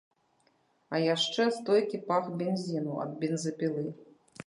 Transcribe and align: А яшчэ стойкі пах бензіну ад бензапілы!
А 0.93 1.01
яшчэ 1.03 1.47
стойкі 1.59 2.01
пах 2.09 2.23
бензіну 2.43 2.93
ад 3.07 3.11
бензапілы! 3.25 3.91